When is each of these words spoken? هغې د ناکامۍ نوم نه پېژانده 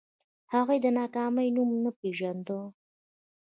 هغې 0.53 0.77
د 0.83 0.85
ناکامۍ 0.97 1.47
نوم 1.55 1.69
نه 1.83 1.91
پېژانده 1.99 2.59